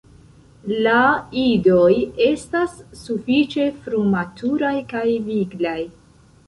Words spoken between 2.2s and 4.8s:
estas sufiĉe frumaturaj